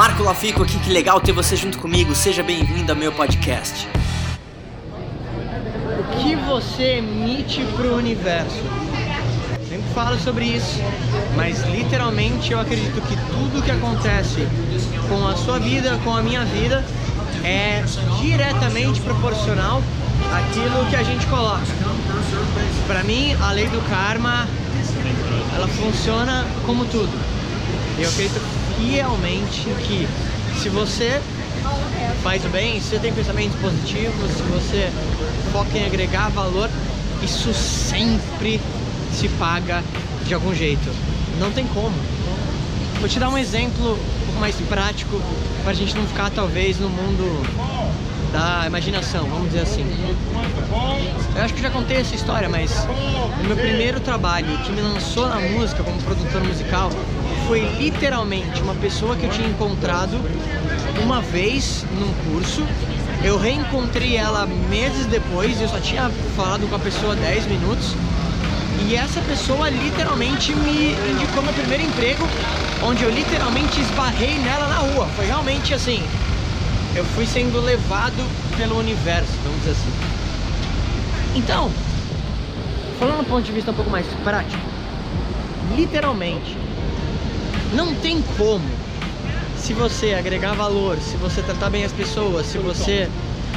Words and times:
Marco 0.00 0.22
Lafico 0.22 0.62
aqui, 0.62 0.78
que 0.78 0.88
legal 0.88 1.20
ter 1.20 1.32
você 1.32 1.54
junto 1.54 1.78
comigo. 1.78 2.14
Seja 2.14 2.42
bem-vindo 2.42 2.90
ao 2.90 2.96
meu 2.96 3.12
podcast. 3.12 3.86
O 5.98 6.16
que 6.16 6.34
você 6.36 7.00
emite 7.00 7.62
pro 7.76 7.96
universo? 7.96 8.62
Sempre 9.68 9.92
falo 9.94 10.18
sobre 10.18 10.46
isso, 10.46 10.80
mas 11.36 11.62
literalmente 11.66 12.50
eu 12.50 12.58
acredito 12.58 12.98
que 13.02 13.14
tudo 13.14 13.62
que 13.62 13.70
acontece 13.70 14.48
com 15.06 15.28
a 15.28 15.36
sua 15.36 15.58
vida, 15.58 16.00
com 16.02 16.16
a 16.16 16.22
minha 16.22 16.46
vida, 16.46 16.82
é 17.44 17.84
diretamente 18.22 19.02
proporcional 19.02 19.82
àquilo 20.32 20.88
que 20.88 20.96
a 20.96 21.02
gente 21.02 21.26
coloca. 21.26 21.60
Para 22.86 23.04
mim, 23.04 23.36
a 23.42 23.52
lei 23.52 23.66
do 23.66 23.86
karma, 23.90 24.48
ela 25.54 25.68
funciona 25.68 26.46
como 26.64 26.86
tudo. 26.86 27.12
Eu 27.98 28.08
acredito 28.08 28.59
fielmente 28.80 29.68
que 29.86 30.08
se 30.58 30.68
você 30.70 31.20
faz 32.22 32.44
o 32.44 32.48
bem, 32.48 32.80
se 32.80 32.88
você 32.88 32.98
tem 32.98 33.12
pensamentos 33.12 33.58
positivos, 33.60 34.30
se 34.30 34.42
você 34.44 34.90
foca 35.52 35.76
em 35.76 35.84
agregar 35.84 36.30
valor, 36.30 36.70
isso 37.22 37.52
sempre 37.52 38.60
se 39.12 39.28
paga 39.28 39.82
de 40.26 40.32
algum 40.32 40.54
jeito. 40.54 40.90
Não 41.38 41.50
tem 41.50 41.66
como. 41.66 41.94
Vou 42.98 43.08
te 43.08 43.18
dar 43.18 43.28
um 43.28 43.36
exemplo 43.36 43.92
um 43.92 44.24
pouco 44.26 44.40
mais 44.40 44.56
prático 44.56 45.20
para 45.62 45.72
a 45.72 45.74
gente 45.74 45.94
não 45.94 46.06
ficar 46.06 46.30
talvez 46.30 46.78
no 46.78 46.88
mundo 46.88 47.46
da 48.32 48.64
imaginação, 48.66 49.26
vamos 49.26 49.48
dizer 49.48 49.60
assim. 49.60 49.84
Eu 51.36 51.42
acho 51.42 51.54
que 51.54 51.62
já 51.62 51.70
contei 51.70 51.98
essa 51.98 52.14
história, 52.14 52.48
mas 52.48 52.86
o 53.42 53.46
meu 53.46 53.56
primeiro 53.56 54.00
trabalho 54.00 54.56
que 54.64 54.72
me 54.72 54.80
lançou 54.80 55.28
na 55.28 55.40
música 55.40 55.82
como 55.82 56.00
produtor 56.02 56.42
musical 56.44 56.90
foi 57.50 57.68
literalmente 57.80 58.62
uma 58.62 58.76
pessoa 58.76 59.16
que 59.16 59.24
eu 59.24 59.30
tinha 59.30 59.48
encontrado 59.48 60.20
uma 61.02 61.20
vez 61.20 61.84
num 61.98 62.32
curso. 62.32 62.64
Eu 63.24 63.36
reencontrei 63.36 64.16
ela 64.16 64.46
meses 64.46 65.04
depois, 65.06 65.60
eu 65.60 65.68
só 65.68 65.80
tinha 65.80 66.08
falado 66.36 66.70
com 66.70 66.76
a 66.76 66.78
pessoa 66.78 67.16
10 67.16 67.46
minutos. 67.46 67.96
E 68.86 68.94
essa 68.94 69.20
pessoa 69.22 69.68
literalmente 69.68 70.54
me 70.54 70.92
indicou 71.10 71.42
meu 71.42 71.52
primeiro 71.52 71.82
emprego, 71.82 72.24
onde 72.84 73.02
eu 73.02 73.10
literalmente 73.10 73.80
esbarrei 73.80 74.38
nela 74.38 74.68
na 74.68 74.76
rua. 74.76 75.06
Foi 75.16 75.26
realmente 75.26 75.74
assim, 75.74 76.00
eu 76.94 77.04
fui 77.04 77.26
sendo 77.26 77.60
levado 77.60 78.24
pelo 78.56 78.78
universo, 78.78 79.32
vamos 79.42 79.58
dizer 79.58 79.72
assim. 79.72 79.92
Então, 81.34 81.68
falando 83.00 83.24
do 83.24 83.28
ponto 83.28 83.42
de 83.42 83.50
vista 83.50 83.72
um 83.72 83.74
pouco 83.74 83.90
mais 83.90 84.06
prático, 84.22 84.62
literalmente, 85.74 86.56
não 87.72 87.94
tem 87.94 88.22
como, 88.36 88.64
se 89.56 89.72
você 89.72 90.14
agregar 90.14 90.54
valor, 90.54 90.98
se 90.98 91.16
você 91.16 91.42
tratar 91.42 91.70
bem 91.70 91.84
as 91.84 91.92
pessoas, 91.92 92.46
se 92.46 92.58
você 92.58 93.08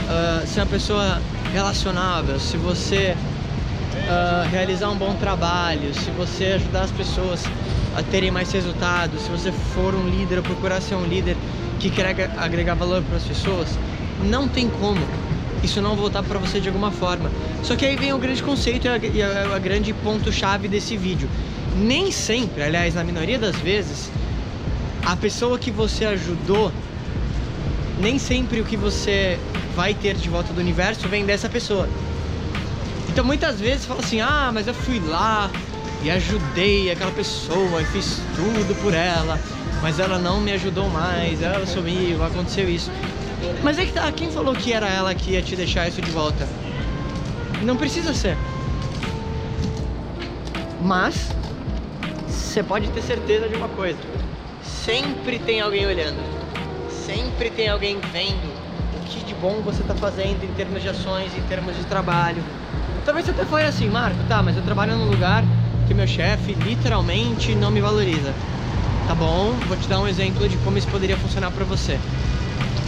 uh, 0.03 0.47
ser 0.47 0.59
uma 0.61 0.66
pessoa 0.67 1.22
relacionável, 1.52 2.39
se 2.39 2.58
você 2.58 3.16
uh, 3.16 4.50
realizar 4.50 4.89
um 4.89 4.95
bom 4.95 5.14
trabalho, 5.16 5.94
se 5.94 6.11
você 6.11 6.45
ajudar 6.45 6.84
as 6.84 6.91
pessoas 6.91 7.44
a 7.95 8.03
terem 8.03 8.31
mais 8.31 8.52
resultados, 8.52 9.22
se 9.22 9.30
você 9.30 9.52
for 9.52 9.95
um 9.95 10.08
líder 10.08 10.41
procurar 10.41 10.81
ser 10.81 10.95
um 10.95 11.06
líder 11.06 11.38
que 11.80 11.89
quer 11.89 12.31
agregar 12.38 12.75
valor 12.75 13.02
para 13.03 13.17
as 13.17 13.23
pessoas, 13.23 13.67
não 14.23 14.47
tem 14.47 14.69
como 14.69 15.00
isso 15.64 15.81
não 15.81 15.95
voltar 15.95 16.22
para 16.23 16.38
você 16.38 16.59
de 16.59 16.67
alguma 16.67 16.91
forma. 16.91 17.31
Só 17.64 17.75
que 17.75 17.86
aí 17.86 17.95
vem 17.95 18.14
o 18.14 18.17
grande 18.17 18.44
conceito 18.44 18.88
e 18.88 19.17
e 19.17 19.23
a, 19.23 19.58
grande 19.58 19.94
ponto-chave 19.94 20.67
desse 20.67 20.97
vídeo. 20.97 21.30
Nem 21.75 22.11
sempre, 22.11 22.63
aliás, 22.63 22.93
na 22.95 23.03
minoria 23.03 23.39
das 23.39 23.55
vezes, 23.57 24.11
a 25.05 25.16
pessoa 25.16 25.57
que 25.57 25.71
você 25.71 26.05
ajudou, 26.05 26.71
nem 27.99 28.19
sempre 28.19 28.61
o 28.61 28.63
que 28.63 28.77
você 28.77 29.39
vai 29.75 29.94
ter 29.94 30.16
de 30.16 30.29
volta 30.29 30.53
do 30.53 30.59
universo 30.59 31.07
vem 31.07 31.25
dessa 31.25 31.49
pessoa. 31.49 31.89
Então 33.09 33.25
muitas 33.25 33.59
vezes 33.59 33.85
fala 33.85 34.00
assim: 34.00 34.22
ah, 34.22 34.51
mas 34.53 34.67
eu 34.67 34.73
fui 34.73 35.00
lá 35.00 35.50
e 36.03 36.12
ajudei 36.12 36.91
aquela 36.91 37.12
pessoa 37.12 37.81
e 37.81 37.85
fiz 37.85 38.19
tudo 38.35 38.75
por 38.81 38.94
ela 38.94 39.39
mas 39.83 40.00
ela 40.00 40.17
não 40.17 40.39
me 40.39 40.53
ajudou 40.53 40.89
mais, 40.89 41.41
ela 41.41 41.66
sumiu, 41.66 42.23
aconteceu 42.23 42.69
isso. 42.69 42.89
Mas 43.62 43.78
é 43.78 43.85
que 43.85 43.91
tá, 43.91 44.09
quem 44.13 44.31
falou 44.31 44.56
que 44.56 44.72
era 44.72 44.88
ela 44.88 45.13
que 45.13 45.31
ia 45.31 45.41
te 45.41 45.57
deixar 45.57 45.89
isso 45.89 46.01
de 46.01 46.09
volta? 46.09 46.47
Não 47.63 47.75
precisa 47.75 48.13
ser. 48.13 48.38
Mas 50.81 51.28
você 52.53 52.62
pode 52.62 52.88
ter 52.90 53.02
certeza 53.02 53.50
de 53.50 53.56
uma 53.56 53.68
coisa: 53.69 53.97
sempre 54.64 55.40
tem 55.40 55.59
alguém 55.59 55.88
olhando, 55.88 56.22
sempre 56.88 57.50
tem 57.50 57.68
alguém 57.68 58.00
vendo 58.12 58.53
o 58.96 59.00
que 59.08 59.25
de 59.25 59.34
bom 59.34 59.59
você 59.66 59.81
está 59.81 59.96
fazendo 59.96 60.44
em 60.44 60.53
termos 60.53 60.84
de 60.84 60.88
ações, 60.88 61.36
em 61.36 61.42
termos 61.47 61.75
de 61.75 61.84
trabalho. 61.86 62.44
Talvez 63.06 63.25
você 63.25 63.31
até 63.31 63.44
foi 63.44 63.66
assim, 63.66 63.90
Marco, 63.90 64.19
tá, 64.30 64.44
mas 64.44 64.56
eu 64.56 64.62
trabalho 64.62 64.96
num 64.96 65.09
lugar 65.09 65.44
que 65.88 65.96
meu 65.96 66.06
chefe 66.06 66.53
literalmente 66.53 67.56
não 67.56 67.72
me 67.72 67.81
valoriza. 67.81 68.31
Tá 69.08 69.16
bom? 69.16 69.53
Vou 69.68 69.75
te 69.75 69.88
dar 69.88 70.00
um 70.00 70.08
exemplo 70.08 70.47
de 70.47 70.56
como 70.58 70.78
isso 70.78 70.88
poderia 70.90 71.18
funcionar 71.18 71.50
para 71.50 71.66
você. 71.66 72.00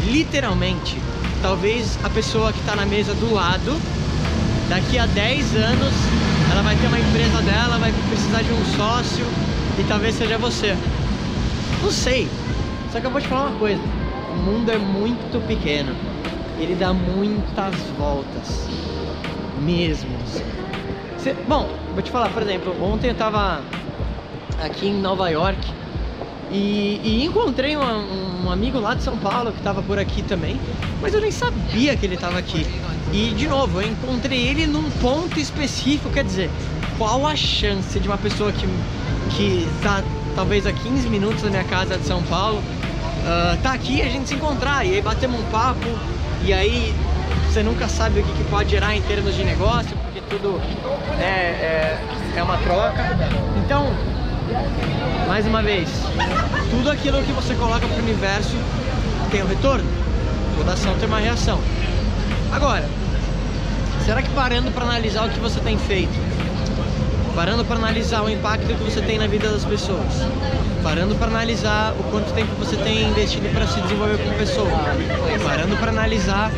Literalmente, 0.06 0.96
talvez 1.42 1.98
a 2.04 2.10
pessoa 2.12 2.54
que 2.54 2.60
está 2.60 2.76
na 2.76 2.86
mesa 2.86 3.16
do 3.16 3.34
lado, 3.34 3.82
daqui 4.70 5.00
a 5.00 5.08
10 5.08 5.56
anos, 5.56 5.94
ela 6.52 6.62
vai 6.62 6.76
ter 6.76 6.86
uma 6.86 7.00
empresa 7.00 7.42
dela, 7.42 7.80
vai 7.80 7.92
precisar 8.10 8.44
de 8.44 8.54
um 8.54 8.66
sócio 8.78 9.26
e 9.80 9.84
talvez 9.84 10.16
seja 10.16 10.38
você. 10.38 10.76
Não 11.82 11.92
sei. 11.92 12.28
Só 12.92 13.00
que 13.00 13.06
eu 13.06 13.12
vou 13.12 13.20
te 13.20 13.28
falar 13.28 13.48
uma 13.48 13.60
coisa. 13.60 13.82
O 14.34 14.38
mundo 14.38 14.72
é 14.72 14.78
muito 14.78 15.46
pequeno. 15.48 15.96
Ele 16.60 16.76
dá 16.76 16.94
muitas 16.94 17.76
voltas. 17.98 18.68
Mesmo. 19.62 20.10
Você... 21.18 21.34
Bom, 21.48 21.70
vou 21.94 22.02
te 22.02 22.12
falar, 22.12 22.30
por 22.30 22.42
exemplo, 22.42 22.76
ontem 22.82 23.10
eu 23.10 23.16
tava 23.16 23.62
aqui 24.62 24.88
em 24.88 24.94
Nova 24.94 25.30
York 25.30 25.60
e, 26.52 27.02
e 27.04 27.26
encontrei 27.26 27.76
um, 27.76 28.46
um, 28.46 28.52
amigo 28.52 28.80
lá 28.80 28.94
de 28.94 29.04
São 29.04 29.18
Paulo 29.18 29.52
que 29.52 29.58
estava 29.58 29.82
por 29.82 29.98
aqui 29.98 30.22
também, 30.22 30.60
mas 31.02 31.14
eu 31.14 31.22
nem 31.22 31.32
sabia 31.32 31.96
que 31.98 32.06
ele 32.06 32.16
estava 32.16 32.38
aqui. 32.38 32.66
E 33.12 33.34
de 33.36 33.48
novo, 33.48 33.82
eu 33.82 33.88
encontrei 33.88 34.48
ele 34.48 34.68
num 34.68 34.90
ponto 35.02 35.40
específico, 35.40 36.10
quer 36.12 36.24
dizer, 36.24 36.50
qual 36.98 37.26
a 37.26 37.36
chance 37.36 38.00
de 38.00 38.08
uma 38.08 38.18
pessoa 38.18 38.52
que, 38.52 38.68
que 39.36 39.68
tá 39.84 40.02
talvez 40.36 40.66
a 40.66 40.72
15 40.72 41.10
minutos 41.10 41.42
da 41.42 41.50
minha 41.50 41.64
casa 41.64 41.98
de 41.98 42.06
São 42.06 42.24
Paulo, 42.24 42.58
uh, 42.60 43.58
tá 43.62 43.74
aqui 43.74 44.02
a 44.02 44.10
gente 44.10 44.30
se 44.30 44.36
encontrar, 44.36 44.86
e 44.86 44.96
aí 44.96 45.02
batemos 45.02 45.40
um 45.40 45.44
papo, 45.46 45.88
e 46.44 46.54
aí 46.54 46.94
você 47.48 47.62
nunca 47.64 47.88
sabe 47.88 48.20
o 48.20 48.24
que, 48.24 48.32
que 48.34 48.44
pode 48.46 48.70
gerar 48.70 48.96
em 48.96 49.02
termos 49.02 49.36
de 49.36 49.44
negócio, 49.44 49.96
porque 50.04 50.22
tudo 50.30 50.60
né, 51.18 51.26
é, 51.26 52.00
é 52.36 52.44
uma 52.44 52.58
troca. 52.58 53.04
Então, 53.64 53.94
mais 55.28 55.46
uma 55.48 55.62
vez, 55.62 55.90
tudo 56.70 56.92
aquilo 56.92 57.22
que 57.24 57.32
você 57.32 57.56
coloca 57.56 57.88
para 57.88 57.98
o 57.98 58.00
universo 58.00 58.56
tem 59.32 59.42
um 59.42 59.48
retorno. 59.48 59.86
Toda 60.58 60.74
ação 60.74 60.94
tem 60.98 61.08
uma 61.08 61.20
reação. 61.20 61.60
Agora, 62.52 62.88
será 64.06 64.22
que 64.22 64.30
parando 64.30 64.72
para 64.72 64.84
analisar 64.84 65.26
o 65.26 65.30
que 65.30 65.40
você 65.40 65.60
tem 65.60 65.78
feito, 65.78 66.14
parando 67.36 67.66
para 67.66 67.76
analisar 67.76 68.24
o 68.24 68.30
impacto 68.30 68.66
que 68.66 68.84
você 68.84 69.02
tem 69.02 69.20
na 69.20 69.28
vida 69.28 69.50
das 69.50 69.66
pessoas, 69.66 70.26
parando 70.82 71.16
para 71.16 71.28
analisar 71.28 71.94
o 72.00 72.04
quanto 72.06 72.32
tempo 72.34 72.56
você 72.58 72.78
tem 72.78 73.10
investido 73.10 73.50
para 73.50 73.68
se 73.68 73.82
desenvolver 73.82 74.18
como 74.18 74.34
pessoa, 74.38 74.72
parando 75.44 75.76
para 75.76 75.92
analisar 75.92 76.50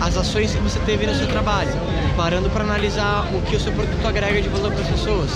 as 0.00 0.16
ações 0.16 0.52
que 0.52 0.60
você 0.60 0.78
teve 0.80 1.06
no 1.06 1.14
seu 1.14 1.26
trabalho, 1.26 1.70
parando 2.16 2.48
para 2.48 2.64
analisar 2.64 3.28
o 3.34 3.42
que 3.42 3.54
o 3.54 3.60
seu 3.60 3.72
produto 3.72 4.06
agrega 4.06 4.40
de 4.40 4.48
valor 4.48 4.72
para 4.72 4.80
as 4.80 4.88
pessoas, 4.88 5.30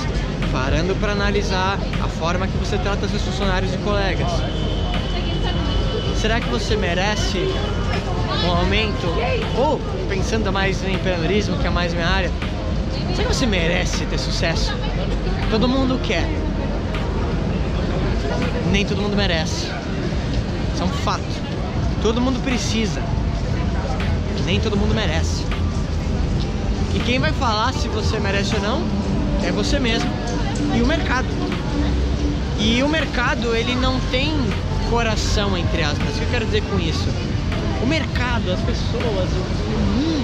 parando 0.50 0.97
para 0.97 1.12
analisar 1.12 1.78
a 2.03 2.09
forma 2.09 2.48
que 2.48 2.56
você 2.56 2.78
trata 2.78 3.06
seus 3.09 3.22
funcionários 3.22 3.75
e 3.75 3.78
colegas. 3.78 4.31
Será 6.16 6.41
que 6.41 6.48
você 6.48 6.77
merece 6.77 7.39
um 8.45 8.51
aumento? 8.51 9.07
Ou, 9.57 9.78
pensando 10.09 10.51
mais 10.51 10.83
em 10.83 10.95
empreendedorismo, 10.95 11.59
que 11.59 11.66
é 11.66 11.71
mais 11.71 11.92
minha 11.92 12.09
área, 12.09 12.30
você 13.24 13.47
merece 13.47 14.04
ter 14.06 14.18
sucesso? 14.18 14.72
Todo 15.50 15.68
mundo 15.68 16.00
quer. 16.03 16.28
Nem 18.70 18.84
todo 18.84 19.00
mundo 19.00 19.16
merece. 19.16 19.66
Isso 20.74 20.82
é 20.82 20.84
um 20.84 20.88
fato. 20.88 21.22
Todo 22.03 22.20
mundo 22.20 22.41
precisa. 22.42 23.03
Nem 24.44 24.60
todo 24.60 24.76
mundo 24.76 24.94
merece. 24.94 25.44
E 26.94 27.00
quem 27.00 27.18
vai 27.18 27.32
falar 27.32 27.72
se 27.72 27.88
você 27.88 28.18
merece 28.18 28.54
ou 28.54 28.62
não 28.62 28.82
é 29.44 29.53
você 29.53 29.78
mesmo 29.78 30.10
e 30.76 30.82
o 30.82 30.86
mercado. 30.86 31.28
E 32.59 32.82
o 32.82 32.88
mercado, 32.88 33.54
ele 33.54 33.74
não 33.74 34.00
tem 34.10 34.32
coração, 34.91 35.56
entre 35.56 35.82
aspas. 35.82 36.09
O 36.09 36.12
que 36.18 36.22
eu 36.22 36.30
quero 36.30 36.44
dizer 36.47 36.62
com 36.62 36.78
isso? 36.78 37.09
O 37.82 37.86
mercado, 37.86 38.50
as 38.50 38.60
pessoas, 38.60 39.28
o 39.30 39.80
mundo, 39.97 40.17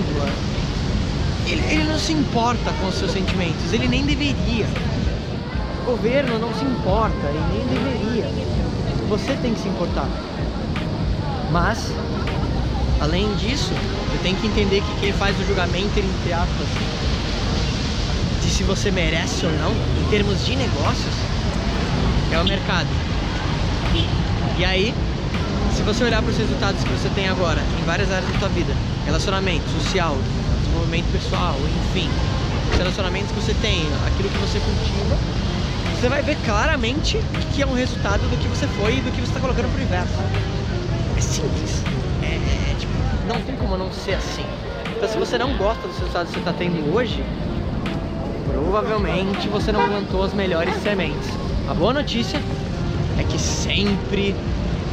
ele, 1.74 1.84
não 1.84 1.98
se 1.98 2.12
importa 2.12 2.72
com 2.80 2.86
os 2.86 2.94
seus 2.94 3.10
sentimentos, 3.12 3.72
ele 3.72 3.88
nem 3.88 4.04
deveria. 4.04 4.66
O 5.82 5.90
governo 5.90 6.38
não 6.38 6.54
se 6.54 6.64
importa, 6.64 7.26
ele 7.28 7.44
nem 7.52 7.66
deveria. 7.66 8.30
Você 9.08 9.34
tem 9.42 9.54
que 9.54 9.60
se 9.60 9.68
importar. 9.68 10.08
Mas, 11.50 11.92
além 13.00 13.32
disso, 13.34 13.70
você 13.70 14.18
tem 14.22 14.34
que 14.36 14.46
entender 14.46 14.80
que 14.80 15.00
quem 15.00 15.12
faz 15.12 15.38
o 15.38 15.44
julgamento, 15.44 15.98
entre 15.98 16.32
aspas, 16.32 16.66
de 18.42 18.50
se 18.50 18.62
você 18.62 18.90
merece 18.90 19.44
ou 19.44 19.52
não, 19.52 19.72
em 19.72 20.10
termos 20.10 20.44
de 20.44 20.56
negócios, 20.56 21.14
é 22.32 22.38
o 22.38 22.44
mercado. 22.44 22.88
E 24.56 24.64
aí, 24.64 24.94
se 25.74 25.82
você 25.82 26.04
olhar 26.04 26.22
para 26.22 26.30
os 26.30 26.38
resultados 26.38 26.82
que 26.84 26.90
você 26.90 27.08
tem 27.10 27.28
agora 27.28 27.60
em 27.80 27.84
várias 27.84 28.10
áreas 28.10 28.32
da 28.32 28.38
sua 28.38 28.48
vida, 28.48 28.72
relacionamento, 29.04 29.64
social, 29.82 30.16
desenvolvimento 30.74 31.12
pessoal, 31.12 31.54
enfim, 31.58 32.08
os 32.72 32.78
relacionamentos 32.78 33.30
que 33.30 33.40
você 33.40 33.54
tem, 33.62 33.86
aquilo 34.06 34.28
que 34.28 34.38
você 34.38 34.58
cultiva, 34.58 35.16
você 35.94 36.08
vai 36.08 36.22
ver 36.22 36.36
claramente 36.44 37.20
que 37.54 37.62
é 37.62 37.66
um 37.66 37.74
resultado 37.74 38.20
do 38.28 38.36
que 38.36 38.48
você 38.48 38.66
foi 38.66 38.96
e 38.96 39.00
do 39.00 39.10
que 39.12 39.20
você 39.20 39.28
está 39.28 39.40
colocando 39.40 39.68
pro 39.68 39.76
universo. 39.76 40.14
É 41.16 41.20
simples. 41.20 41.82
É, 42.22 42.74
tipo, 42.78 42.92
não 43.28 43.40
tem 43.42 43.56
como 43.56 43.76
não 43.76 43.92
ser 43.92 44.14
assim. 44.14 44.44
Então 44.96 45.08
se 45.08 45.16
você 45.16 45.38
não 45.38 45.56
gosta 45.56 45.86
dos 45.86 45.96
resultados 45.98 46.28
que 46.30 46.34
você 46.34 46.40
está 46.40 46.52
tendo 46.52 46.94
hoje, 46.94 47.24
provavelmente 48.52 49.48
você 49.48 49.70
não 49.70 49.86
plantou 49.86 50.24
as 50.24 50.34
melhores 50.34 50.74
sementes. 50.82 51.28
A 51.68 51.74
boa 51.74 51.92
notícia 51.92 52.40
é 53.18 53.22
que 53.22 53.38
sempre 53.38 54.34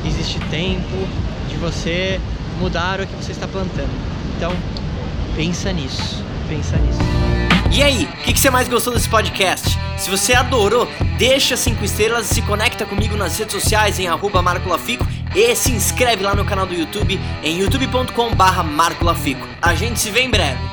existe 0.05 0.39
tempo 0.51 1.07
de 1.49 1.55
você 1.57 2.19
mudar 2.59 2.99
o 3.01 3.07
que 3.07 3.15
você 3.15 3.31
está 3.31 3.47
plantando. 3.47 3.89
Então, 4.37 4.53
pensa 5.35 5.71
nisso, 5.71 6.23
pensa 6.47 6.77
nisso. 6.77 6.99
E 7.71 7.81
aí, 7.81 8.03
o 8.03 8.23
que, 8.23 8.33
que, 8.33 8.39
você 8.39 8.49
mais 8.49 8.67
gostou 8.67 8.93
desse 8.93 9.07
podcast? 9.07 9.77
Se 9.97 10.09
você 10.09 10.33
adorou, 10.33 10.87
deixa 11.17 11.55
5 11.55 11.83
estrelas 11.85 12.29
e 12.29 12.33
se 12.35 12.41
conecta 12.41 12.85
comigo 12.85 13.15
nas 13.15 13.37
redes 13.37 13.53
sociais 13.53 13.97
em 13.97 14.07
arroba 14.07 14.41
marcolafico 14.41 15.07
e 15.33 15.55
se 15.55 15.71
inscreve 15.71 16.21
lá 16.21 16.35
no 16.35 16.43
canal 16.43 16.65
do 16.65 16.73
YouTube 16.73 17.17
em 17.41 17.59
youtube.com 17.59 18.35
barra 18.35 18.61
marcolafico. 18.61 19.47
A 19.61 19.73
gente 19.73 19.99
se 19.99 20.11
vê 20.11 20.21
em 20.21 20.29
breve. 20.29 20.70